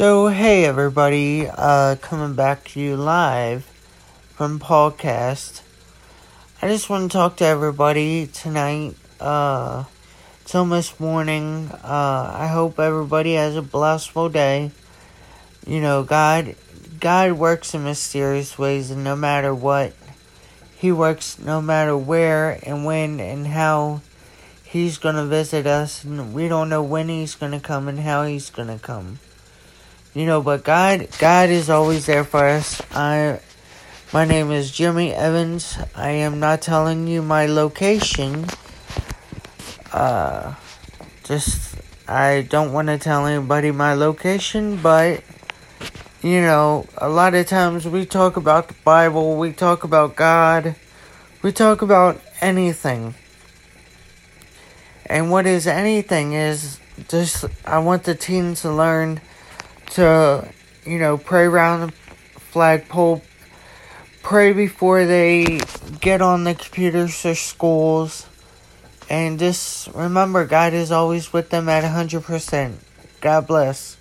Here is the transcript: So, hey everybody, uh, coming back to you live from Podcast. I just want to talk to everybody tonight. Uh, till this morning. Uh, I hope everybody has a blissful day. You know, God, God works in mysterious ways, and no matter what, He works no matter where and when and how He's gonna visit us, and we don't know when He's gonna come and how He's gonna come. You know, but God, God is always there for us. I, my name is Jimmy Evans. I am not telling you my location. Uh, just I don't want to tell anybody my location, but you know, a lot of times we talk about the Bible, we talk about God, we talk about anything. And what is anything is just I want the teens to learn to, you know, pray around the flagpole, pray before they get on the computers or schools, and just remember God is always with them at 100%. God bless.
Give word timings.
So, 0.00 0.28
hey 0.28 0.64
everybody, 0.64 1.46
uh, 1.46 1.96
coming 1.96 2.34
back 2.34 2.64
to 2.68 2.80
you 2.80 2.96
live 2.96 3.64
from 4.34 4.58
Podcast. 4.58 5.60
I 6.62 6.68
just 6.68 6.88
want 6.88 7.12
to 7.12 7.14
talk 7.14 7.36
to 7.36 7.44
everybody 7.44 8.26
tonight. 8.26 8.94
Uh, 9.20 9.84
till 10.46 10.64
this 10.64 10.98
morning. 10.98 11.68
Uh, 11.84 12.32
I 12.34 12.46
hope 12.46 12.80
everybody 12.80 13.34
has 13.34 13.56
a 13.56 13.60
blissful 13.60 14.30
day. 14.30 14.70
You 15.66 15.82
know, 15.82 16.02
God, 16.02 16.56
God 16.98 17.32
works 17.32 17.74
in 17.74 17.84
mysterious 17.84 18.58
ways, 18.58 18.90
and 18.90 19.04
no 19.04 19.16
matter 19.16 19.54
what, 19.54 19.92
He 20.78 20.90
works 20.90 21.38
no 21.38 21.60
matter 21.60 21.94
where 21.94 22.58
and 22.62 22.86
when 22.86 23.20
and 23.20 23.48
how 23.48 24.00
He's 24.64 24.96
gonna 24.96 25.26
visit 25.26 25.66
us, 25.66 26.04
and 26.04 26.32
we 26.32 26.48
don't 26.48 26.70
know 26.70 26.82
when 26.82 27.10
He's 27.10 27.34
gonna 27.34 27.60
come 27.60 27.86
and 27.86 28.00
how 28.00 28.24
He's 28.24 28.48
gonna 28.48 28.78
come. 28.78 29.18
You 30.12 30.26
know, 30.26 30.42
but 30.42 30.64
God, 30.64 31.06
God 31.20 31.50
is 31.50 31.70
always 31.70 32.06
there 32.06 32.24
for 32.24 32.44
us. 32.44 32.82
I, 32.90 33.38
my 34.12 34.24
name 34.24 34.50
is 34.50 34.72
Jimmy 34.72 35.14
Evans. 35.14 35.78
I 35.94 36.10
am 36.10 36.40
not 36.40 36.62
telling 36.62 37.06
you 37.06 37.22
my 37.22 37.46
location. 37.46 38.46
Uh, 39.92 40.54
just 41.22 41.76
I 42.08 42.42
don't 42.42 42.72
want 42.72 42.88
to 42.88 42.98
tell 42.98 43.24
anybody 43.24 43.70
my 43.70 43.94
location, 43.94 44.82
but 44.82 45.22
you 46.22 46.40
know, 46.40 46.86
a 46.98 47.08
lot 47.08 47.34
of 47.34 47.46
times 47.46 47.86
we 47.86 48.04
talk 48.04 48.36
about 48.36 48.66
the 48.66 48.74
Bible, 48.82 49.36
we 49.36 49.52
talk 49.52 49.84
about 49.84 50.16
God, 50.16 50.74
we 51.40 51.52
talk 51.52 51.82
about 51.82 52.20
anything. 52.40 53.14
And 55.06 55.30
what 55.30 55.46
is 55.46 55.68
anything 55.68 56.32
is 56.32 56.80
just 57.06 57.44
I 57.64 57.78
want 57.78 58.02
the 58.02 58.16
teens 58.16 58.62
to 58.62 58.72
learn 58.72 59.20
to, 59.90 60.48
you 60.84 60.98
know, 60.98 61.16
pray 61.18 61.44
around 61.44 61.88
the 61.88 61.92
flagpole, 62.40 63.22
pray 64.22 64.52
before 64.52 65.04
they 65.04 65.60
get 66.00 66.22
on 66.22 66.44
the 66.44 66.54
computers 66.54 67.24
or 67.24 67.34
schools, 67.34 68.26
and 69.08 69.38
just 69.38 69.88
remember 69.88 70.44
God 70.46 70.72
is 70.72 70.92
always 70.92 71.32
with 71.32 71.50
them 71.50 71.68
at 71.68 71.84
100%. 71.84 72.74
God 73.20 73.46
bless. 73.46 73.96